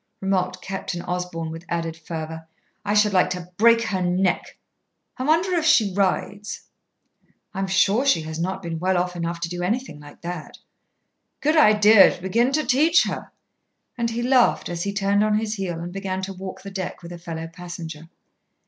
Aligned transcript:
remarked 0.19 0.63
Captain 0.63 1.03
Osborn 1.03 1.51
with 1.51 1.63
added 1.69 1.95
fervour. 1.95 2.47
"I 2.83 2.95
should 2.95 3.13
like 3.13 3.29
to 3.29 3.51
break 3.57 3.83
her 3.83 4.01
neck! 4.01 4.57
I 5.17 5.21
wonder 5.23 5.53
if 5.53 5.63
she 5.65 5.93
rides?" 5.93 6.63
"I'm 7.53 7.67
sure 7.67 8.03
she 8.03 8.21
has 8.23 8.39
not 8.39 8.63
been 8.63 8.79
well 8.79 8.95
enough 8.95 9.29
off 9.35 9.39
to 9.41 9.47
do 9.49 9.61
anything 9.61 9.99
like 9.99 10.21
that." 10.21 10.57
"Good 11.39 11.55
idea 11.55 12.15
to 12.15 12.19
begin 12.19 12.51
to 12.53 12.65
teach 12.65 13.03
her." 13.03 13.31
And 13.95 14.09
he 14.09 14.23
laughed 14.23 14.69
as 14.69 14.81
he 14.85 14.91
turned 14.91 15.23
on 15.23 15.37
his 15.37 15.53
heel 15.53 15.79
and 15.79 15.91
began 15.93 16.23
to 16.23 16.33
walk 16.33 16.63
the 16.63 16.71
deck 16.71 17.03
with 17.03 17.11
a 17.11 17.19
fellow 17.19 17.45
passenger. 17.45 18.09